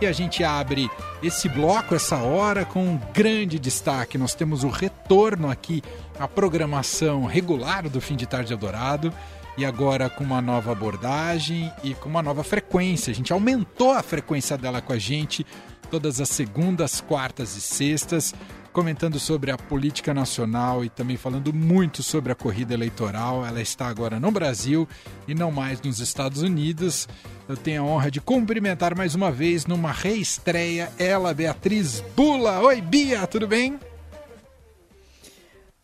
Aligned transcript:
E 0.00 0.06
a 0.06 0.12
gente 0.12 0.44
abre 0.44 0.88
esse 1.22 1.48
bloco, 1.48 1.94
essa 1.94 2.18
hora, 2.18 2.64
com 2.64 2.80
um 2.80 3.00
grande 3.12 3.58
destaque. 3.58 4.16
Nós 4.16 4.32
temos 4.32 4.62
o 4.62 4.68
retorno 4.68 5.50
aqui 5.50 5.82
à 6.20 6.28
programação 6.28 7.24
regular 7.24 7.88
do 7.88 8.00
Fim 8.00 8.14
de 8.14 8.24
Tarde 8.24 8.52
Eldorado 8.52 9.12
e 9.56 9.64
agora 9.64 10.08
com 10.08 10.22
uma 10.22 10.40
nova 10.40 10.70
abordagem 10.70 11.72
e 11.82 11.94
com 11.94 12.08
uma 12.08 12.22
nova 12.22 12.44
frequência. 12.44 13.10
A 13.10 13.14
gente 13.14 13.32
aumentou 13.32 13.90
a 13.90 14.02
frequência 14.02 14.56
dela 14.56 14.80
com 14.80 14.92
a 14.92 14.98
gente 14.98 15.44
todas 15.90 16.20
as 16.20 16.28
segundas, 16.28 17.00
quartas 17.00 17.56
e 17.56 17.60
sextas, 17.60 18.32
comentando 18.78 19.18
sobre 19.18 19.50
a 19.50 19.58
política 19.58 20.14
nacional 20.14 20.84
e 20.84 20.88
também 20.88 21.16
falando 21.16 21.52
muito 21.52 22.00
sobre 22.00 22.30
a 22.30 22.34
corrida 22.36 22.74
eleitoral. 22.74 23.44
Ela 23.44 23.60
está 23.60 23.88
agora 23.88 24.20
no 24.20 24.30
Brasil 24.30 24.86
e 25.26 25.34
não 25.34 25.50
mais 25.50 25.82
nos 25.82 25.98
Estados 25.98 26.42
Unidos. 26.42 27.08
Eu 27.48 27.56
tenho 27.56 27.82
a 27.82 27.84
honra 27.84 28.08
de 28.08 28.20
cumprimentar 28.20 28.96
mais 28.96 29.16
uma 29.16 29.32
vez 29.32 29.66
numa 29.66 29.90
reestreia 29.90 30.92
ela, 30.96 31.34
Beatriz 31.34 32.04
Bula. 32.14 32.60
Oi, 32.60 32.80
Bia, 32.80 33.26
tudo 33.26 33.48
bem? 33.48 33.80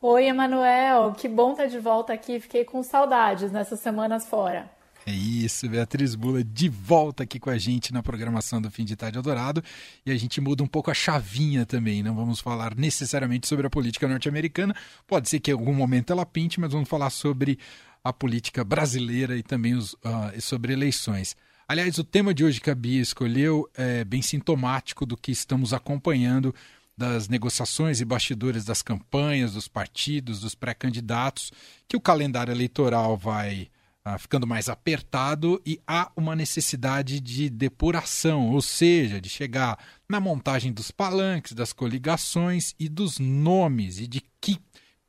Oi, 0.01 0.27
Emanuel, 0.27 1.15
que 1.17 1.27
bom 1.27 1.51
estar 1.51 1.67
de 1.67 1.81
volta 1.81 2.13
aqui. 2.13 2.39
Fiquei 2.39 2.65
com 2.65 2.81
saudades 2.85 3.51
nessas 3.51 3.81
semanas 3.81 4.25
fora. 4.25 4.71
É 5.07 5.13
isso, 5.13 5.69
Beatriz 5.69 6.15
Bula 6.15 6.43
de 6.43 6.67
volta 6.69 7.25
aqui 7.25 7.39
com 7.39 7.51
a 7.51 7.59
gente 7.59 7.93
na 7.93 8.03
programação 8.03 8.61
do 8.61 8.71
Fim 8.71 8.87
de 8.87 8.97
Tarde 8.97 9.19
Eldorado. 9.19 9.63
E 10.05 10.11
a 10.11 10.17
gente 10.17 10.41
muda 10.41 10.63
um 10.63 10.67
pouco 10.67 10.91
a 10.91 10.95
chavinha 10.95 11.67
também. 11.67 12.03
Não 12.03 12.15
vamos 12.15 12.41
falar 12.41 12.75
necessariamente 12.75 13.47
sobre 13.47 13.67
a 13.67 13.71
política 13.71 14.09
norte-americana. 14.09 14.75
Pode 15.07 15.29
ser 15.29 15.41
que 15.41 15.51
em 15.51 15.55
algum 15.55 15.75
momento 15.75 16.11
ela 16.11 16.25
pinte, 16.25 16.59
mas 16.59 16.73
vamos 16.73 16.89
falar 16.89 17.11
sobre 17.11 17.59
a 18.03 18.15
política 18.15 18.65
brasileira 18.65 19.37
e 19.37 19.43
também 19.43 19.75
os, 19.75 19.93
uh, 19.93 20.41
sobre 20.41 20.73
eleições. 20.73 21.37
Aliás, 21.69 21.99
o 21.99 22.05
tema 22.05 22.33
de 22.33 22.45
hoje 22.45 22.61
que 22.61 22.71
a 22.71 22.75
Bia 22.75 23.01
escolheu 23.01 23.69
é 23.75 24.05
bem 24.05 24.23
sintomático 24.23 25.05
do 25.05 25.17
que 25.17 25.33
estamos 25.33 25.75
acompanhando 25.75 26.55
das 26.97 27.29
negociações 27.29 28.01
e 28.01 28.05
bastidores 28.05 28.65
das 28.65 28.81
campanhas, 28.81 29.53
dos 29.53 29.69
partidos, 29.69 30.41
dos 30.41 30.55
pré-candidatos, 30.55 31.51
que 31.89 31.97
o 31.97 32.01
calendário 32.01 32.53
eleitoral 32.53 33.17
vai 33.17 33.69
ah, 34.05 34.19
ficando 34.19 34.47
mais 34.47 34.69
apertado 34.69 35.63
e 35.65 35.81
há 35.87 36.13
uma 36.15 36.37
necessidade 36.37 37.21
de 37.21 37.49
depuração, 37.49 38.51
ou 38.51 38.61
seja, 38.61 39.19
de 39.19 39.31
chegar 39.31 39.79
na 40.07 40.21
montagem 40.21 40.73
dos 40.73 40.91
palanques, 40.91 41.53
das 41.53 41.73
coligações 41.73 42.75
e 42.79 42.87
dos 42.87 43.19
nomes 43.19 43.99
e 43.99 44.07
de 44.07 44.23
que 44.41 44.59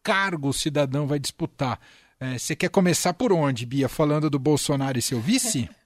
cargo 0.02 0.48
o 0.48 0.54
cidadão 0.54 1.06
vai 1.06 1.20
disputar. 1.20 1.78
É, 2.18 2.38
você 2.38 2.56
quer 2.56 2.70
começar 2.70 3.14
por 3.14 3.34
onde, 3.34 3.66
Bia? 3.66 3.90
Falando 3.90 4.30
do 4.30 4.40
Bolsonaro 4.40 4.98
e 4.98 5.02
seu 5.02 5.20
vice? 5.20 5.70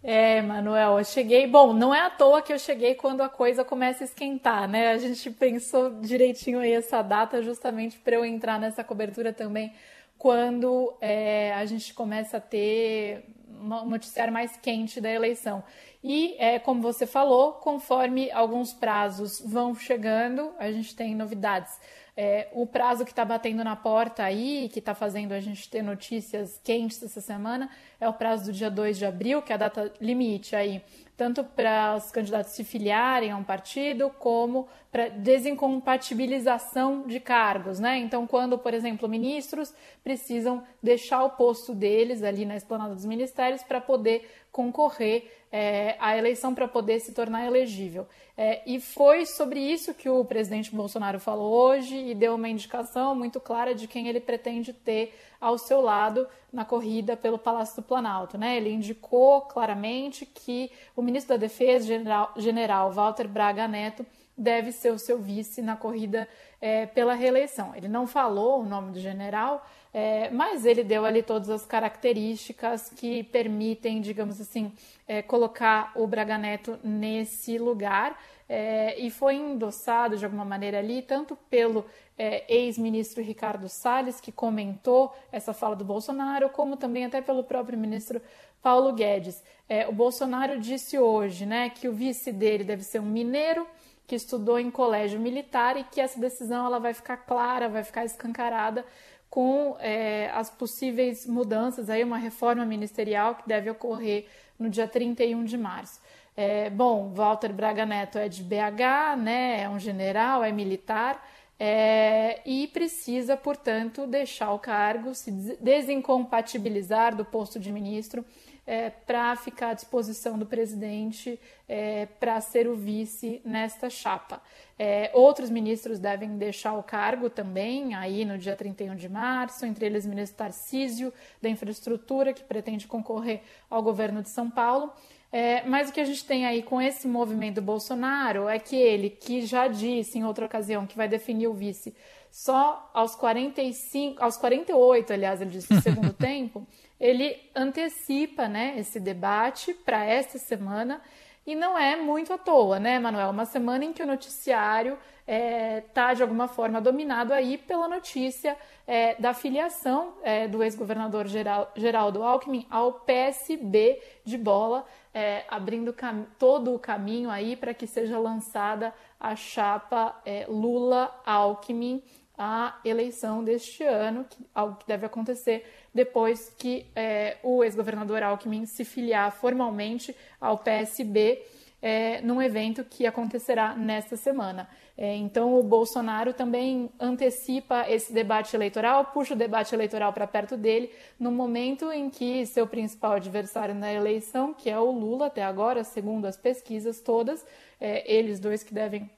É, 0.00 0.40
Manuel, 0.40 0.98
eu 0.98 1.04
cheguei. 1.04 1.46
Bom, 1.48 1.72
não 1.72 1.92
é 1.92 2.00
à 2.00 2.08
toa 2.08 2.40
que 2.40 2.52
eu 2.52 2.58
cheguei 2.58 2.94
quando 2.94 3.20
a 3.20 3.28
coisa 3.28 3.64
começa 3.64 4.04
a 4.04 4.06
esquentar, 4.06 4.68
né? 4.68 4.92
A 4.92 4.96
gente 4.96 5.28
pensou 5.32 6.00
direitinho 6.00 6.60
aí 6.60 6.72
essa 6.72 7.02
data 7.02 7.42
justamente 7.42 7.98
para 7.98 8.14
eu 8.14 8.24
entrar 8.24 8.60
nessa 8.60 8.84
cobertura 8.84 9.32
também 9.32 9.72
quando 10.18 10.96
é, 11.00 11.52
a 11.54 11.64
gente 11.64 11.94
começa 11.94 12.38
a 12.38 12.40
ter 12.40 13.24
um 13.48 13.88
noticiário 13.88 14.32
mais 14.32 14.56
quente 14.56 15.00
da 15.00 15.10
eleição. 15.10 15.62
E, 16.02 16.36
é, 16.38 16.58
como 16.58 16.80
você 16.80 17.06
falou, 17.06 17.54
conforme 17.54 18.30
alguns 18.30 18.72
prazos 18.72 19.40
vão 19.40 19.74
chegando, 19.74 20.52
a 20.58 20.70
gente 20.70 20.94
tem 20.94 21.14
novidades. 21.14 21.76
É, 22.20 22.48
o 22.52 22.66
prazo 22.66 23.04
que 23.04 23.12
está 23.12 23.24
batendo 23.24 23.62
na 23.62 23.76
porta 23.76 24.24
aí, 24.24 24.68
que 24.72 24.80
está 24.80 24.92
fazendo 24.92 25.32
a 25.32 25.38
gente 25.38 25.68
ter 25.68 25.82
notícias 25.82 26.60
quentes 26.64 27.00
essa 27.00 27.20
semana, 27.20 27.70
é 28.00 28.08
o 28.08 28.12
prazo 28.12 28.46
do 28.46 28.52
dia 28.52 28.68
2 28.68 28.98
de 28.98 29.06
abril, 29.06 29.40
que 29.40 29.52
é 29.52 29.54
a 29.54 29.58
data 29.58 29.92
limite 30.00 30.56
aí, 30.56 30.82
tanto 31.16 31.44
para 31.44 31.94
os 31.96 32.10
candidatos 32.10 32.52
se 32.52 32.64
filiarem 32.64 33.30
a 33.30 33.36
um 33.36 33.44
partido, 33.44 34.10
como 34.18 34.66
para 34.90 35.08
desincompatibilização 35.08 37.06
de 37.06 37.20
cargos, 37.20 37.78
né? 37.78 37.98
Então, 37.98 38.26
quando, 38.26 38.58
por 38.58 38.74
exemplo, 38.74 39.08
ministros 39.08 39.72
precisam 40.02 40.64
deixar 40.82 41.22
o 41.22 41.30
posto 41.30 41.72
deles 41.72 42.24
ali 42.24 42.44
na 42.44 42.56
esplanada 42.56 42.94
dos 42.94 43.04
ministérios 43.04 43.62
para 43.62 43.80
poder 43.80 44.28
concorrer 44.58 45.30
é, 45.52 45.94
à 46.00 46.18
eleição 46.18 46.52
para 46.52 46.66
poder 46.66 46.98
se 46.98 47.12
tornar 47.12 47.46
elegível. 47.46 48.08
É, 48.36 48.60
e 48.66 48.80
foi 48.80 49.24
sobre 49.24 49.60
isso 49.60 49.94
que 49.94 50.08
o 50.08 50.24
presidente 50.24 50.74
Bolsonaro 50.74 51.20
falou 51.20 51.52
hoje 51.52 51.96
e 51.96 52.12
deu 52.12 52.34
uma 52.34 52.48
indicação 52.48 53.14
muito 53.14 53.38
clara 53.38 53.72
de 53.72 53.86
quem 53.86 54.08
ele 54.08 54.18
pretende 54.18 54.72
ter 54.72 55.16
ao 55.40 55.56
seu 55.56 55.80
lado 55.80 56.26
na 56.52 56.64
corrida 56.64 57.16
pelo 57.16 57.38
Palácio 57.38 57.76
do 57.76 57.86
Planalto. 57.86 58.36
Né? 58.36 58.56
Ele 58.56 58.70
indicou 58.70 59.42
claramente 59.42 60.26
que 60.26 60.72
o 60.96 61.02
ministro 61.02 61.36
da 61.36 61.40
Defesa, 61.40 61.86
general, 61.86 62.32
general 62.36 62.90
Walter 62.90 63.28
Braga 63.28 63.68
Neto, 63.68 64.04
deve 64.38 64.70
ser 64.70 64.92
o 64.92 64.98
seu 64.98 65.18
vice 65.18 65.60
na 65.60 65.76
corrida 65.76 66.28
é, 66.60 66.86
pela 66.86 67.14
reeleição. 67.14 67.74
Ele 67.74 67.88
não 67.88 68.06
falou 68.06 68.60
o 68.60 68.64
nome 68.64 68.92
do 68.92 69.00
general, 69.00 69.66
é, 69.92 70.30
mas 70.30 70.64
ele 70.64 70.84
deu 70.84 71.04
ali 71.04 71.22
todas 71.22 71.50
as 71.50 71.66
características 71.66 72.90
que 72.94 73.24
permitem, 73.24 74.00
digamos 74.00 74.40
assim, 74.40 74.72
é, 75.06 75.20
colocar 75.22 75.92
o 75.96 76.06
Braga 76.06 76.38
Neto 76.38 76.78
nesse 76.84 77.58
lugar. 77.58 78.18
É, 78.48 78.98
e 78.98 79.10
foi 79.10 79.34
endossado 79.34 80.16
de 80.16 80.24
alguma 80.24 80.44
maneira 80.44 80.78
ali, 80.78 81.02
tanto 81.02 81.36
pelo 81.50 81.84
é, 82.16 82.44
ex-ministro 82.48 83.22
Ricardo 83.22 83.68
Salles, 83.68 84.20
que 84.20 84.32
comentou 84.32 85.14
essa 85.30 85.52
fala 85.52 85.76
do 85.76 85.84
Bolsonaro, 85.84 86.48
como 86.48 86.76
também 86.76 87.04
até 87.04 87.20
pelo 87.20 87.44
próprio 87.44 87.78
ministro 87.78 88.22
Paulo 88.62 88.92
Guedes. 88.92 89.42
É, 89.68 89.86
o 89.86 89.92
Bolsonaro 89.92 90.58
disse 90.58 90.98
hoje 90.98 91.44
né, 91.44 91.70
que 91.70 91.88
o 91.88 91.92
vice 91.92 92.32
dele 92.32 92.64
deve 92.64 92.82
ser 92.82 93.00
um 93.00 93.06
mineiro 93.06 93.66
que 94.08 94.16
estudou 94.16 94.58
em 94.58 94.70
colégio 94.70 95.20
militar 95.20 95.76
e 95.76 95.84
que 95.84 96.00
essa 96.00 96.18
decisão 96.18 96.64
ela 96.64 96.80
vai 96.80 96.94
ficar 96.94 97.18
clara, 97.18 97.68
vai 97.68 97.84
ficar 97.84 98.06
escancarada 98.06 98.84
com 99.28 99.76
é, 99.78 100.30
as 100.32 100.48
possíveis 100.48 101.26
mudanças, 101.26 101.90
aí 101.90 102.02
uma 102.02 102.16
reforma 102.16 102.64
ministerial 102.64 103.34
que 103.34 103.46
deve 103.46 103.68
ocorrer 103.68 104.24
no 104.58 104.70
dia 104.70 104.88
31 104.88 105.44
de 105.44 105.58
março. 105.58 106.00
É, 106.34 106.70
bom, 106.70 107.12
Walter 107.12 107.52
Braga 107.52 107.84
Neto 107.84 108.16
é 108.16 108.30
de 108.30 108.42
BH, 108.42 109.18
né, 109.18 109.60
é 109.60 109.68
um 109.68 109.78
general, 109.78 110.42
é 110.42 110.50
militar, 110.50 111.22
é, 111.60 112.40
e 112.46 112.66
precisa, 112.68 113.36
portanto, 113.36 114.06
deixar 114.06 114.52
o 114.54 114.58
cargo, 114.58 115.14
se 115.14 115.30
desincompatibilizar 115.60 117.14
do 117.14 117.26
posto 117.26 117.60
de 117.60 117.70
ministro 117.70 118.24
é, 118.68 118.90
para 118.90 119.34
ficar 119.34 119.70
à 119.70 119.72
disposição 119.72 120.38
do 120.38 120.44
presidente 120.44 121.40
é, 121.66 122.04
para 122.04 122.38
ser 122.42 122.68
o 122.68 122.76
vice 122.76 123.40
nesta 123.42 123.88
chapa. 123.88 124.42
É, 124.78 125.10
outros 125.14 125.48
ministros 125.48 125.98
devem 125.98 126.36
deixar 126.36 126.74
o 126.74 126.82
cargo 126.82 127.30
também, 127.30 127.94
aí 127.94 128.26
no 128.26 128.36
dia 128.36 128.54
31 128.54 128.94
de 128.94 129.08
março, 129.08 129.64
entre 129.64 129.86
eles 129.86 130.04
o 130.04 130.10
ministro 130.10 130.36
Tarcísio, 130.36 131.10
da 131.40 131.48
Infraestrutura, 131.48 132.34
que 132.34 132.44
pretende 132.44 132.86
concorrer 132.86 133.40
ao 133.70 133.82
governo 133.82 134.20
de 134.20 134.28
São 134.28 134.50
Paulo. 134.50 134.92
É, 135.30 135.62
mas 135.66 135.90
o 135.90 135.92
que 135.92 136.00
a 136.00 136.04
gente 136.04 136.24
tem 136.24 136.46
aí 136.46 136.62
com 136.62 136.80
esse 136.80 137.06
movimento 137.06 137.60
Bolsonaro 137.60 138.48
é 138.48 138.58
que 138.58 138.76
ele, 138.76 139.10
que 139.10 139.44
já 139.44 139.68
disse 139.68 140.18
em 140.18 140.24
outra 140.24 140.46
ocasião 140.46 140.86
que 140.86 140.96
vai 140.96 141.06
definir 141.06 141.48
o 141.48 141.52
vice 141.52 141.94
só 142.30 142.90
aos 142.94 143.14
45, 143.14 144.22
aos 144.22 144.36
48, 144.36 145.12
aliás, 145.12 145.40
ele 145.40 145.50
disse 145.50 145.72
no 145.72 145.82
segundo 145.82 146.12
tempo, 146.14 146.66
ele 147.00 147.36
antecipa 147.54 148.48
né, 148.48 148.74
esse 148.78 148.98
debate 149.00 149.74
para 149.74 150.04
esta 150.04 150.38
semana 150.38 151.00
e 151.48 151.54
não 151.54 151.78
é 151.78 151.96
muito 151.96 152.30
à 152.30 152.36
toa, 152.36 152.78
né, 152.78 152.98
Manuel? 152.98 153.30
Uma 153.30 153.46
semana 153.46 153.82
em 153.82 153.90
que 153.90 154.02
o 154.02 154.06
noticiário 154.06 154.98
está, 155.20 155.32
é, 155.32 155.80
tá, 155.80 156.12
de 156.12 156.20
alguma 156.20 156.46
forma, 156.46 156.78
dominado 156.78 157.32
aí 157.32 157.56
pela 157.56 157.88
notícia 157.88 158.54
é, 158.86 159.14
da 159.14 159.32
filiação 159.32 160.12
é, 160.22 160.46
do 160.46 160.62
ex-governador 160.62 161.26
Geraldo 161.74 162.22
Alckmin 162.22 162.66
ao 162.68 162.92
PSB 162.92 163.98
de 164.26 164.36
bola, 164.36 164.84
é, 165.14 165.46
abrindo 165.48 165.94
todo 166.38 166.74
o 166.74 166.78
caminho 166.78 167.30
aí 167.30 167.56
para 167.56 167.72
que 167.72 167.86
seja 167.86 168.18
lançada 168.18 168.92
a 169.18 169.34
chapa 169.34 170.20
é, 170.26 170.44
Lula-Alckmin 170.46 172.02
a 172.38 172.78
eleição 172.84 173.42
deste 173.42 173.82
ano, 173.82 174.24
que, 174.24 174.38
algo 174.54 174.76
que 174.76 174.86
deve 174.86 175.04
acontecer 175.04 175.64
depois 175.92 176.48
que 176.56 176.86
é, 176.94 177.36
o 177.42 177.64
ex-governador 177.64 178.22
Alckmin 178.22 178.64
se 178.64 178.84
filiar 178.84 179.32
formalmente 179.32 180.14
ao 180.40 180.56
PSB 180.58 181.42
é, 181.80 182.20
num 182.22 182.42
evento 182.42 182.84
que 182.84 183.06
acontecerá 183.06 183.74
nesta 183.74 184.16
semana. 184.16 184.68
É, 184.96 185.14
então, 185.14 185.54
o 185.54 185.62
Bolsonaro 185.62 186.32
também 186.32 186.90
antecipa 186.98 187.88
esse 187.88 188.12
debate 188.12 188.54
eleitoral, 188.56 189.06
puxa 189.06 189.34
o 189.34 189.36
debate 189.36 189.74
eleitoral 189.74 190.12
para 190.12 190.26
perto 190.26 190.56
dele, 190.56 190.90
no 191.18 191.30
momento 191.30 191.92
em 191.92 192.10
que 192.10 192.44
seu 192.46 192.66
principal 192.66 193.12
adversário 193.12 193.74
na 193.74 193.92
eleição, 193.92 194.52
que 194.52 194.68
é 194.68 194.78
o 194.78 194.90
Lula, 194.90 195.26
até 195.26 195.44
agora, 195.44 195.84
segundo 195.84 196.26
as 196.26 196.36
pesquisas 196.36 197.00
todas, 197.00 197.46
é, 197.80 198.12
eles 198.12 198.40
dois 198.40 198.64
que 198.64 198.74
devem 198.74 199.08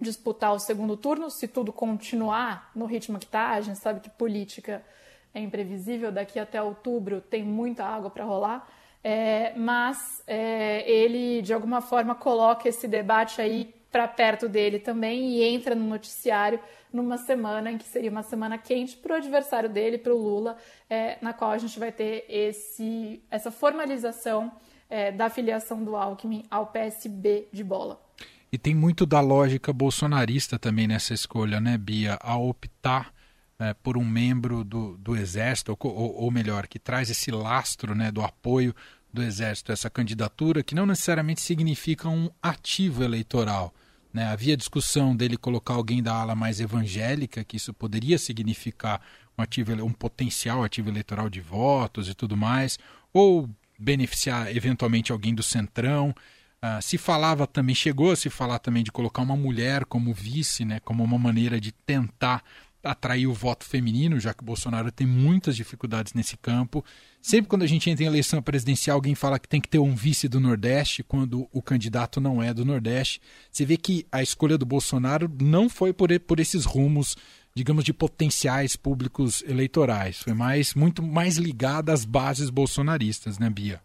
disputar 0.00 0.52
o 0.54 0.58
segundo 0.58 0.96
turno, 0.96 1.30
se 1.30 1.46
tudo 1.46 1.72
continuar 1.72 2.70
no 2.74 2.86
ritmo 2.86 3.18
que 3.18 3.26
está. 3.26 3.50
A 3.50 3.60
gente 3.60 3.78
sabe 3.78 4.00
que 4.00 4.10
política 4.10 4.82
é 5.34 5.40
imprevisível, 5.40 6.10
daqui 6.10 6.38
até 6.38 6.62
outubro 6.62 7.20
tem 7.20 7.42
muita 7.44 7.84
água 7.84 8.10
para 8.10 8.24
rolar. 8.24 8.68
é, 9.02 9.54
mas 9.56 10.22
é, 10.26 10.90
ele 10.90 11.40
de 11.40 11.54
alguma 11.54 11.80
forma 11.80 12.14
coloca 12.14 12.68
esse 12.68 12.86
debate 12.86 13.40
aí 13.40 13.74
para 13.90 14.06
perto 14.06 14.48
dele 14.48 14.78
também 14.78 15.30
e 15.30 15.42
entra 15.42 15.74
no 15.74 15.84
noticiário 15.84 16.60
numa 16.92 17.16
semana 17.16 17.70
em 17.70 17.78
que 17.78 17.84
seria 17.84 18.10
uma 18.10 18.22
semana 18.22 18.58
quente 18.58 18.96
para 18.96 19.14
o 19.14 19.16
adversário 19.16 19.68
dele, 19.68 19.98
para 19.98 20.14
o 20.14 20.18
Lula, 20.18 20.56
é, 20.88 21.18
na 21.20 21.32
qual 21.32 21.50
a 21.50 21.58
gente 21.58 21.78
vai 21.78 21.92
ter 21.92 22.24
esse, 22.28 23.22
essa 23.30 23.50
formalização 23.50 24.52
é, 24.88 25.12
da 25.12 25.30
filiação 25.30 25.82
do 25.82 25.96
Alckmin 25.96 26.44
ao 26.50 26.66
PSB 26.66 27.48
de 27.52 27.62
bola. 27.62 28.00
E 28.52 28.58
tem 28.58 28.74
muito 28.74 29.06
da 29.06 29.20
lógica 29.20 29.72
bolsonarista 29.72 30.58
também 30.58 30.88
nessa 30.88 31.14
escolha, 31.14 31.60
né, 31.60 31.78
Bia? 31.78 32.18
A 32.20 32.36
optar 32.36 33.12
é, 33.60 33.74
por 33.74 33.96
um 33.96 34.04
membro 34.04 34.64
do, 34.64 34.96
do 34.96 35.14
Exército, 35.14 35.76
ou, 35.78 36.14
ou, 36.16 36.30
melhor, 36.30 36.66
que 36.66 36.78
traz 36.78 37.10
esse 37.10 37.30
lastro 37.30 37.94
né, 37.94 38.10
do 38.10 38.22
apoio 38.22 38.74
do 39.12 39.22
Exército 39.22 39.70
a 39.70 39.74
essa 39.74 39.90
candidatura, 39.90 40.62
que 40.62 40.74
não 40.74 40.86
necessariamente 40.86 41.40
significa 41.40 42.08
um 42.08 42.28
ativo 42.42 43.04
eleitoral. 43.04 43.72
Né? 44.12 44.26
Havia 44.26 44.56
discussão 44.56 45.14
dele 45.14 45.36
colocar 45.36 45.74
alguém 45.74 46.02
da 46.02 46.14
ala 46.14 46.34
mais 46.34 46.58
evangélica, 46.60 47.44
que 47.44 47.56
isso 47.56 47.72
poderia 47.72 48.18
significar 48.18 49.00
um, 49.38 49.42
ativo, 49.42 49.72
um 49.84 49.92
potencial 49.92 50.64
ativo 50.64 50.88
eleitoral 50.88 51.28
de 51.28 51.40
votos 51.40 52.08
e 52.08 52.14
tudo 52.14 52.36
mais, 52.36 52.78
ou 53.12 53.48
beneficiar 53.78 54.54
eventualmente 54.54 55.12
alguém 55.12 55.34
do 55.34 55.42
centrão. 55.42 56.14
Uh, 56.62 56.82
se 56.82 56.98
falava 56.98 57.46
também, 57.46 57.74
chegou 57.74 58.12
a 58.12 58.16
se 58.16 58.28
falar 58.28 58.58
também 58.58 58.84
de 58.84 58.92
colocar 58.92 59.22
uma 59.22 59.36
mulher 59.36 59.86
como 59.86 60.12
vice, 60.12 60.62
né, 60.62 60.78
como 60.80 61.02
uma 61.02 61.18
maneira 61.18 61.58
de 61.58 61.72
tentar 61.72 62.44
atrair 62.82 63.26
o 63.26 63.34
voto 63.34 63.64
feminino, 63.64 64.18
já 64.18 64.32
que 64.32 64.42
o 64.42 64.46
Bolsonaro 64.46 64.90
tem 64.90 65.06
muitas 65.06 65.56
dificuldades 65.56 66.14
nesse 66.14 66.36
campo. 66.36 66.84
Sempre 67.20 67.48
quando 67.48 67.62
a 67.62 67.66
gente 67.66 67.88
entra 67.90 68.04
em 68.04 68.06
eleição 68.06 68.42
presidencial, 68.42 68.96
alguém 68.96 69.14
fala 69.14 69.38
que 69.38 69.48
tem 69.48 69.60
que 69.60 69.68
ter 69.68 69.78
um 69.78 69.94
vice 69.94 70.28
do 70.28 70.40
Nordeste, 70.40 71.02
quando 71.02 71.48
o 71.52 71.62
candidato 71.62 72.20
não 72.20 72.42
é 72.42 72.54
do 72.54 72.64
Nordeste. 72.64 73.20
Você 73.50 73.64
vê 73.64 73.76
que 73.76 74.06
a 74.10 74.22
escolha 74.22 74.56
do 74.56 74.64
Bolsonaro 74.64 75.30
não 75.40 75.68
foi 75.68 75.92
por, 75.92 76.08
por 76.20 76.40
esses 76.40 76.64
rumos, 76.64 77.16
digamos, 77.54 77.84
de 77.84 77.92
potenciais 77.92 78.76
públicos 78.76 79.42
eleitorais. 79.46 80.20
Foi 80.20 80.32
mais 80.32 80.74
muito 80.74 81.02
mais 81.02 81.36
ligada 81.36 81.92
às 81.92 82.04
bases 82.04 82.48
bolsonaristas, 82.48 83.38
né, 83.38 83.50
Bia? 83.50 83.80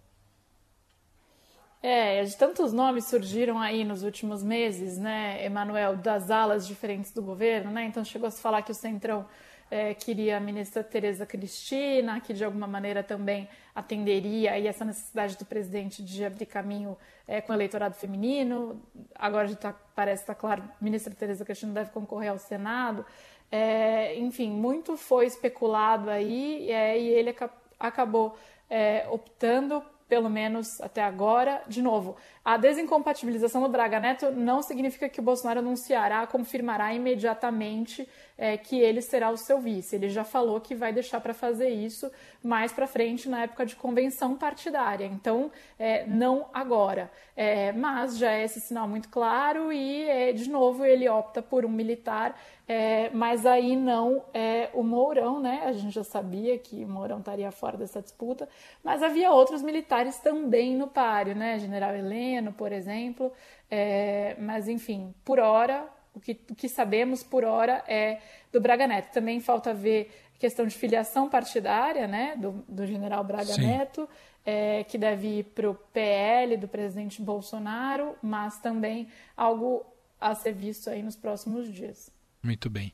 É, 1.88 2.26
tantos 2.40 2.74
nomes 2.74 3.06
surgiram 3.06 3.60
aí 3.60 3.84
nos 3.84 4.02
últimos 4.02 4.42
meses, 4.42 4.98
né, 4.98 5.46
Emanuel, 5.46 5.96
das 5.96 6.32
alas 6.32 6.66
diferentes 6.66 7.12
do 7.12 7.22
governo, 7.22 7.70
né? 7.70 7.86
Então 7.86 8.04
chegou 8.04 8.28
a 8.28 8.32
se 8.32 8.42
falar 8.42 8.64
que 8.64 8.72
o 8.72 8.74
Centrão 8.74 9.24
é, 9.70 9.94
queria 9.94 10.38
a 10.38 10.40
ministra 10.40 10.84
Tereza 10.84 11.28
Cristina, 11.28 12.20
que 12.20 12.34
de 12.34 12.44
alguma 12.44 12.66
maneira 12.66 13.04
também 13.04 13.48
atenderia 13.76 14.54
aí 14.54 14.66
essa 14.66 14.84
necessidade 14.84 15.38
do 15.38 15.46
presidente 15.46 16.04
de 16.04 16.26
abrir 16.26 16.48
caminho 16.48 16.98
é, 17.28 17.40
com 17.40 17.52
o 17.52 17.56
eleitorado 17.56 17.94
feminino. 17.94 18.82
Agora 19.14 19.48
já 19.48 19.56
tá, 19.56 19.76
parece 19.94 20.24
estar 20.24 20.34
tá 20.34 20.40
claro, 20.40 20.64
ministra 20.82 21.14
Tereza 21.14 21.46
Cristina 21.46 21.72
deve 21.72 21.92
concorrer 21.92 22.32
ao 22.32 22.40
Senado. 22.40 23.06
É, 23.52 24.18
enfim, 24.18 24.50
muito 24.50 24.98
foi 24.98 25.28
especulado 25.28 26.10
aí 26.10 26.68
é, 26.72 27.00
e 27.00 27.10
ele 27.10 27.36
acabou 27.80 28.36
é, 28.68 29.06
optando 29.12 29.84
pelo 30.08 30.30
menos 30.30 30.80
até 30.82 31.04
agora. 31.04 31.62
De 31.68 31.82
novo, 31.82 32.16
a 32.44 32.58
desincompatibilização 32.58 33.62
do 33.64 33.70
Braga 33.70 34.00
Neto 34.00 34.32
não 34.32 34.62
significa 34.62 35.10
que 35.10 35.20
o 35.20 35.24
Bolsonaro 35.24 35.60
anunciará, 35.60 36.28
confirmará 36.28 36.94
imediatamente 36.94 38.08
é, 38.38 38.58
que 38.58 38.80
ele 38.80 39.02
será 39.02 39.32
o 39.32 39.38
seu 39.38 39.60
vice. 39.60 39.96
Ele 39.96 40.10
já 40.10 40.24
falou 40.24 40.60
que 40.62 40.76
vai 40.76 40.94
deixar 40.94 41.20
para 41.22 41.34
fazer 41.34 41.70
isso 41.70 42.12
mais 42.44 42.72
para 42.72 42.86
frente, 42.86 43.28
na 43.28 43.44
época 43.44 43.66
de 43.66 43.76
convenção 43.76 44.36
partidária. 44.36 45.06
Então, 45.06 45.52
é, 45.80 46.06
não 46.06 46.46
agora. 46.54 47.10
É, 47.36 47.72
mas 47.72 48.18
já 48.18 48.32
é 48.32 48.44
esse 48.44 48.62
sinal 48.62 48.88
muito 48.88 49.10
claro 49.10 49.72
e, 49.72 50.04
é, 50.04 50.32
de 50.32 50.50
novo, 50.50 50.86
ele 50.86 51.10
opta 51.10 51.42
por 51.42 51.66
um 51.66 51.70
militar, 51.70 52.40
é, 52.68 53.10
mas 53.12 53.46
aí 53.46 53.76
não 53.76 54.24
é 54.34 54.70
o 54.74 54.84
Mourão, 54.84 55.40
né? 55.40 55.64
A 55.66 55.72
gente 55.72 55.94
já 55.94 56.04
sabia 56.04 56.58
que 56.58 56.84
o 56.84 56.88
Mourão 56.88 57.20
estaria 57.20 57.52
fora 57.52 57.78
dessa 57.78 58.02
disputa, 58.02 58.48
mas 58.84 59.02
havia 59.02 59.32
outros 59.32 59.62
militares 59.62 59.95
também 60.22 60.76
no 60.76 60.88
páreo, 60.88 61.36
né? 61.36 61.60
General 61.60 61.96
Heleno, 61.96 62.52
por 62.54 62.72
exemplo. 62.72 63.32
É, 63.70 64.36
mas, 64.40 64.68
enfim, 64.68 65.14
por 65.24 65.40
hora, 65.40 65.88
o 66.14 66.20
que, 66.20 66.40
o 66.50 66.56
que 66.56 66.70
sabemos 66.70 67.24
por 67.24 67.44
hora 67.44 67.84
é 67.88 68.20
do 68.52 68.62
Braga 68.62 68.88
Neto. 68.88 69.12
Também 69.12 69.40
falta 69.40 69.74
ver 69.74 70.12
questão 70.40 70.66
de 70.66 70.76
filiação 70.76 71.30
partidária, 71.30 72.08
né, 72.08 72.36
do, 72.36 72.64
do 72.68 72.86
general 72.86 73.24
Braga 73.24 73.54
Sim. 73.54 73.68
Neto, 73.68 74.08
é, 74.46 74.84
que 74.84 74.98
deve 74.98 75.40
ir 75.40 75.44
para 75.44 75.70
o 75.70 75.76
PL 75.76 76.58
do 76.58 76.68
presidente 76.68 77.22
Bolsonaro, 77.22 78.16
mas 78.22 78.60
também 78.60 79.08
algo 79.36 79.86
a 80.20 80.36
ser 80.36 80.54
visto 80.54 80.90
aí 80.90 81.02
nos 81.02 81.16
próximos 81.16 81.72
dias. 81.72 82.12
Muito 82.44 82.70
bem. 82.70 82.94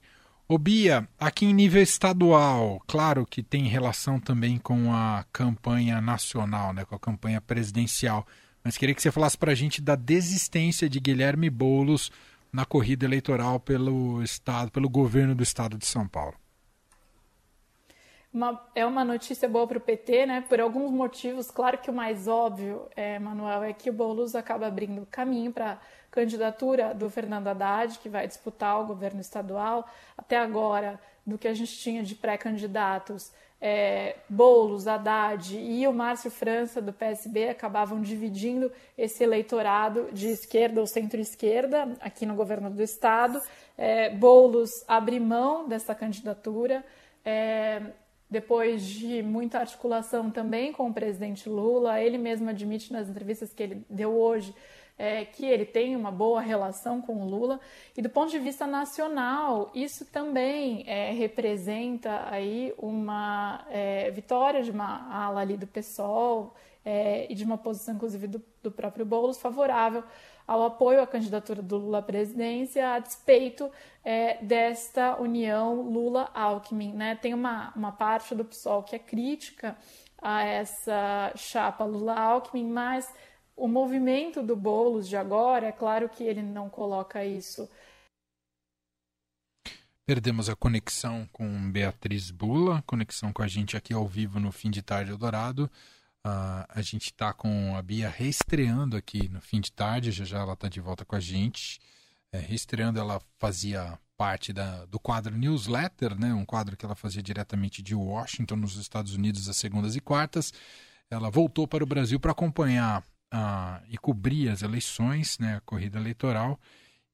Ô 0.51 0.57
Bia, 0.57 1.07
aqui 1.17 1.45
em 1.45 1.53
nível 1.53 1.81
estadual, 1.81 2.81
claro 2.85 3.25
que 3.25 3.41
tem 3.41 3.69
relação 3.69 4.19
também 4.19 4.57
com 4.57 4.93
a 4.93 5.23
campanha 5.31 6.01
nacional, 6.01 6.73
né, 6.73 6.83
com 6.83 6.93
a 6.93 6.99
campanha 6.99 7.39
presidencial, 7.39 8.27
mas 8.61 8.77
queria 8.77 8.93
que 8.93 9.01
você 9.01 9.13
falasse 9.13 9.37
para 9.37 9.53
a 9.53 9.55
gente 9.55 9.81
da 9.81 9.95
desistência 9.95 10.89
de 10.89 10.99
Guilherme 10.99 11.49
Boulos 11.49 12.11
na 12.51 12.65
corrida 12.65 13.05
eleitoral 13.05 13.61
pelo 13.61 14.21
estado, 14.21 14.69
pelo 14.73 14.89
governo 14.89 15.33
do 15.33 15.41
estado 15.41 15.77
de 15.77 15.85
São 15.85 16.05
Paulo. 16.05 16.35
Uma, 18.33 18.61
é 18.75 18.85
uma 18.85 19.05
notícia 19.05 19.47
boa 19.47 19.65
para 19.65 19.77
o 19.77 19.81
PT, 19.81 20.25
né? 20.25 20.41
Por 20.41 20.59
alguns 20.59 20.91
motivos. 20.91 21.49
Claro 21.49 21.77
que 21.77 21.89
o 21.89 21.93
mais 21.93 22.27
óbvio, 22.27 22.89
é, 22.93 23.17
Manuel, 23.19 23.63
é 23.63 23.71
que 23.71 23.89
o 23.89 23.93
Boulos 23.93 24.35
acaba 24.35 24.67
abrindo 24.67 25.05
caminho 25.09 25.53
para 25.53 25.79
candidatura 26.11 26.93
do 26.93 27.09
Fernando 27.09 27.47
Haddad, 27.47 27.97
que 27.99 28.09
vai 28.09 28.27
disputar 28.27 28.81
o 28.81 28.85
governo 28.85 29.21
estadual. 29.21 29.89
Até 30.17 30.37
agora, 30.37 30.99
do 31.25 31.37
que 31.37 31.47
a 31.47 31.53
gente 31.53 31.75
tinha 31.77 32.03
de 32.03 32.13
pré-candidatos, 32.13 33.31
é, 33.61 34.17
Boulos, 34.27 34.87
Haddad 34.87 35.55
e 35.55 35.87
o 35.87 35.93
Márcio 35.93 36.29
França, 36.29 36.81
do 36.81 36.91
PSB, 36.91 37.49
acabavam 37.49 38.01
dividindo 38.01 38.71
esse 38.97 39.23
eleitorado 39.23 40.09
de 40.11 40.27
esquerda 40.29 40.81
ou 40.81 40.87
centro-esquerda 40.87 41.95
aqui 42.01 42.25
no 42.25 42.35
governo 42.35 42.69
do 42.69 42.81
Estado. 42.81 43.39
É, 43.77 44.09
Boulos 44.09 44.71
abre 44.87 45.19
mão 45.19 45.67
dessa 45.67 45.95
candidatura. 45.95 46.83
É, 47.23 47.81
depois 48.29 48.83
de 48.83 49.21
muita 49.21 49.59
articulação 49.59 50.31
também 50.31 50.73
com 50.73 50.89
o 50.89 50.93
presidente 50.93 51.47
Lula, 51.47 52.01
ele 52.01 52.17
mesmo 52.17 52.49
admite 52.49 52.91
nas 52.91 53.09
entrevistas 53.09 53.53
que 53.53 53.61
ele 53.61 53.85
deu 53.89 54.11
hoje 54.17 54.55
é, 55.01 55.25
que 55.25 55.47
ele 55.47 55.65
tem 55.65 55.95
uma 55.95 56.11
boa 56.11 56.39
relação 56.39 57.01
com 57.01 57.23
o 57.23 57.25
Lula. 57.27 57.59
E 57.97 58.03
do 58.03 58.09
ponto 58.09 58.29
de 58.29 58.37
vista 58.37 58.67
nacional, 58.67 59.71
isso 59.73 60.05
também 60.05 60.83
é, 60.85 61.11
representa 61.11 62.27
aí 62.29 62.71
uma 62.77 63.65
é, 63.71 64.11
vitória 64.11 64.61
de 64.61 64.69
uma 64.69 65.11
ala 65.11 65.41
ali 65.41 65.57
do 65.57 65.65
PSOL 65.65 66.53
é, 66.85 67.25
e 67.31 67.33
de 67.33 67.43
uma 67.43 67.57
posição, 67.57 67.95
inclusive, 67.95 68.27
do, 68.27 68.43
do 68.61 68.71
próprio 68.71 69.03
Boulos 69.03 69.39
favorável 69.39 70.03
ao 70.47 70.63
apoio 70.63 71.01
à 71.01 71.07
candidatura 71.07 71.63
do 71.63 71.77
Lula 71.77 71.97
à 71.97 72.01
presidência, 72.03 72.93
a 72.93 72.99
despeito 72.99 73.71
é, 74.05 74.37
desta 74.43 75.19
união 75.19 75.81
Lula-Alckmin. 75.81 76.93
Né? 76.93 77.15
Tem 77.15 77.33
uma, 77.33 77.73
uma 77.75 77.91
parte 77.91 78.35
do 78.35 78.45
PSOL 78.45 78.83
que 78.83 78.95
é 78.95 78.99
crítica 78.99 79.75
a 80.21 80.43
essa 80.43 81.31
chapa 81.35 81.85
Lula-Alckmin, 81.85 82.69
mas 82.69 83.11
o 83.61 83.67
movimento 83.67 84.41
do 84.41 84.55
Boulos 84.55 85.07
de 85.07 85.15
agora, 85.15 85.67
é 85.67 85.71
claro 85.71 86.09
que 86.09 86.23
ele 86.23 86.41
não 86.41 86.67
coloca 86.67 87.23
isso. 87.23 87.69
Perdemos 90.03 90.49
a 90.49 90.55
conexão 90.55 91.29
com 91.31 91.71
Beatriz 91.71 92.31
Bula, 92.31 92.81
conexão 92.87 93.31
com 93.31 93.43
a 93.43 93.47
gente 93.47 93.77
aqui 93.77 93.93
ao 93.93 94.07
vivo 94.07 94.39
no 94.39 94.51
Fim 94.51 94.71
de 94.71 94.81
Tarde 94.81 95.11
Eldorado. 95.11 95.69
Uh, 96.25 96.65
a 96.69 96.81
gente 96.81 97.05
está 97.05 97.33
com 97.33 97.75
a 97.75 97.81
Bia 97.83 98.09
reestreando 98.09 98.97
aqui 98.97 99.29
no 99.29 99.39
fim 99.39 99.61
de 99.61 99.71
tarde, 99.71 100.11
já 100.11 100.25
já 100.25 100.39
ela 100.39 100.53
está 100.53 100.67
de 100.67 100.79
volta 100.79 101.05
com 101.05 101.15
a 101.15 101.19
gente. 101.19 101.79
É, 102.33 102.39
reestreando, 102.39 102.99
ela 102.99 103.21
fazia 103.37 103.97
parte 104.17 104.51
da, 104.51 104.85
do 104.85 104.99
quadro 104.99 105.37
Newsletter, 105.37 106.19
né, 106.19 106.33
um 106.33 106.45
quadro 106.45 106.75
que 106.75 106.85
ela 106.85 106.95
fazia 106.95 107.21
diretamente 107.21 107.83
de 107.83 107.93
Washington, 107.93 108.55
nos 108.55 108.75
Estados 108.75 109.13
Unidos, 109.13 109.47
às 109.47 109.57
segundas 109.57 109.95
e 109.95 110.01
quartas. 110.01 110.51
Ela 111.11 111.29
voltou 111.29 111.67
para 111.67 111.83
o 111.83 111.87
Brasil 111.87 112.19
para 112.19 112.31
acompanhar 112.31 113.03
e 113.89 113.97
cobrir 113.97 114.49
as 114.49 114.61
eleições, 114.61 115.37
né, 115.39 115.55
a 115.57 115.61
corrida 115.61 115.97
eleitoral, 115.97 116.59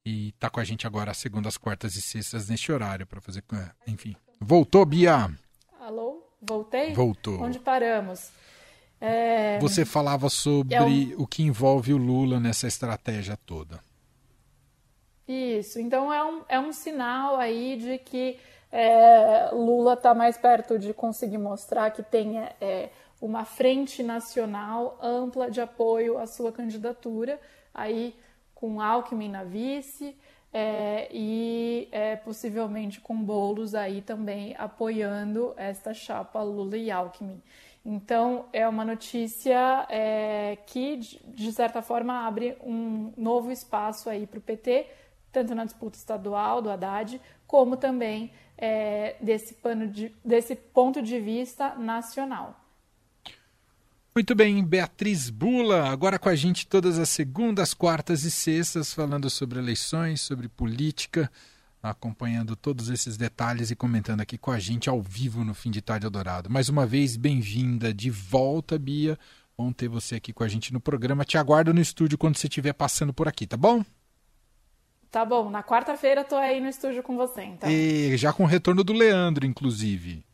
e 0.06 0.30
está 0.30 0.50
com 0.50 0.60
a 0.60 0.64
gente 0.64 0.88
agora 0.88 1.12
às 1.12 1.18
segundas, 1.18 1.58
quartas 1.58 1.96
e 1.96 2.02
sextas 2.02 2.50
neste 2.50 2.72
horário 2.72 3.06
para 3.06 3.22
fazer. 3.22 3.44
É, 3.54 3.92
enfim. 3.92 4.16
Voltou, 4.40 4.86
Bia? 4.86 5.30
Alô? 5.80 6.24
Voltei? 6.42 6.94
Voltou. 6.94 7.42
Onde 7.42 7.60
paramos? 7.60 8.32
É... 9.00 9.60
Você 9.60 9.86
falava 9.86 10.30
sobre 10.30 10.76
é 10.76 10.82
um... 10.82 11.22
o 11.22 11.28
que 11.28 11.44
envolve 11.44 11.94
o 11.94 11.98
Lula 11.98 12.40
nessa 12.40 12.68
estratégia 12.68 13.38
toda. 13.46 13.80
Isso, 15.28 15.80
então 15.80 16.14
é 16.14 16.24
um, 16.24 16.42
é 16.48 16.60
um 16.60 16.72
sinal 16.72 17.36
aí 17.36 17.78
de 17.78 17.98
que 17.98 18.40
é, 18.72 19.50
Lula 19.52 19.94
está 19.94 20.14
mais 20.14 20.38
perto 20.38 20.80
de 20.80 20.94
conseguir 20.94 21.38
mostrar 21.38 21.92
que 21.92 22.02
tem 22.02 22.40
é, 22.62 22.90
uma 23.22 23.46
frente 23.46 24.04
nacional 24.04 24.98
ampla 25.02 25.50
de 25.50 25.60
apoio 25.60 26.18
à 26.18 26.28
sua 26.28 26.52
candidatura, 26.52 27.40
aí 27.74 28.16
com 28.54 28.82
Alckmin 28.82 29.30
na 29.30 29.44
vice 29.44 30.16
é, 30.54 31.08
e 31.12 31.88
é, 31.92 32.16
possivelmente 32.16 33.00
com 33.00 33.16
bolos 33.16 33.76
aí 33.76 34.02
também 34.02 34.56
apoiando 34.58 35.54
esta 35.58 35.94
chapa 35.94 36.42
Lula 36.42 36.78
e 36.78 36.90
Alckmin. 36.90 37.42
Então 37.86 38.46
é 38.52 38.68
uma 38.68 38.84
notícia 38.84 39.86
é, 39.90 40.58
que 40.66 40.98
de 40.98 41.52
certa 41.52 41.82
forma 41.82 42.26
abre 42.26 42.58
um 42.64 43.14
novo 43.16 43.52
espaço 43.52 44.10
aí 44.10 44.26
para 44.28 44.40
o 44.40 44.42
PT, 44.42 44.88
tanto 45.32 45.56
na 45.56 45.64
disputa 45.64 45.98
estadual 45.98 46.62
do 46.62 46.70
Haddad, 46.70 47.22
como 47.46 47.78
também 47.78 48.32
é, 48.58 49.16
desse, 49.22 49.54
pano 49.54 49.88
de, 49.88 50.14
desse 50.24 50.56
ponto 50.56 51.02
de 51.02 51.20
vista 51.20 51.76
nacional. 51.76 52.67
Muito 54.18 54.34
bem, 54.34 54.64
Beatriz 54.64 55.30
Bula, 55.30 55.92
agora 55.92 56.18
com 56.18 56.28
a 56.28 56.36
gente 56.36 56.66
todas 56.66 56.98
as 56.98 57.08
segundas, 57.08 57.76
quartas 57.76 58.24
e 58.24 58.32
sextas, 58.32 58.92
falando 58.92 59.30
sobre 59.30 59.60
eleições, 59.60 60.22
sobre 60.22 60.50
política, 60.50 61.32
acompanhando 61.84 62.56
todos 62.56 62.90
esses 62.90 63.16
detalhes 63.16 63.70
e 63.70 63.76
comentando 63.76 64.22
aqui 64.22 64.36
com 64.36 64.50
a 64.50 64.58
gente 64.58 64.90
ao 64.90 65.04
vivo 65.04 65.44
no 65.44 65.54
Fim 65.54 65.70
de 65.70 65.84
Tarde 65.84 66.08
Eldorado. 66.08 66.50
Mais 66.50 66.68
uma 66.68 66.84
vez, 66.84 67.16
bem-vinda 67.16 67.94
de 67.94 68.10
volta, 68.10 68.80
Bia. 68.80 69.20
Bom 69.56 69.72
ter 69.72 69.88
você 69.88 70.16
aqui 70.16 70.34
com 70.34 70.44
a 70.44 70.48
gente 70.48 70.74
no 70.74 70.82
programa. 70.82 71.24
Te 71.24 71.38
aguardo 71.38 71.72
no 71.72 71.80
estúdio 71.80 72.18
quando 72.18 72.38
você 72.38 72.48
estiver 72.48 72.74
passando 72.74 73.14
por 73.14 73.28
aqui, 73.28 73.46
tá 73.46 73.56
bom? 73.56 73.86
Tá 75.12 75.24
bom, 75.24 75.48
na 75.52 75.62
quarta-feira 75.62 76.24
tô 76.24 76.38
aí 76.38 76.60
no 76.60 76.68
estúdio 76.68 77.04
com 77.04 77.16
você, 77.16 77.44
então. 77.44 77.70
E 77.70 78.18
já 78.18 78.34
com 78.34 78.46
o 78.46 78.48
retorno 78.48 78.84
do 78.84 78.94
Leandro, 78.94 79.46
inclusive. 79.46 80.26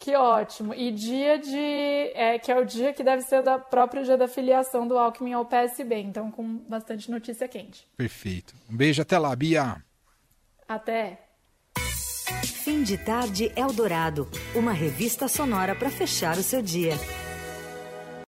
Que 0.00 0.16
ótimo. 0.16 0.72
E 0.72 0.90
dia 0.90 1.38
de. 1.38 2.10
É, 2.14 2.38
que 2.38 2.50
é 2.50 2.58
o 2.58 2.64
dia 2.64 2.90
que 2.90 3.04
deve 3.04 3.20
ser 3.20 3.46
o 3.46 3.60
próprio 3.60 4.02
dia 4.02 4.16
da 4.16 4.26
filiação 4.26 4.88
do 4.88 4.96
Alckmin 4.96 5.34
ao 5.34 5.44
PSB. 5.44 5.96
Então, 5.96 6.30
com 6.30 6.56
bastante 6.66 7.10
notícia 7.10 7.46
quente. 7.46 7.86
Perfeito. 7.98 8.54
Um 8.68 8.74
beijo 8.74 9.02
até 9.02 9.18
lá, 9.18 9.36
Bia. 9.36 9.76
Até. 10.66 11.26
Fim 12.64 12.82
de 12.82 12.96
tarde 12.96 13.52
Eldorado 13.54 14.26
uma 14.54 14.72
revista 14.72 15.28
sonora 15.28 15.74
para 15.74 15.90
fechar 15.90 16.38
o 16.38 16.42
seu 16.42 16.62
dia. 16.62 16.94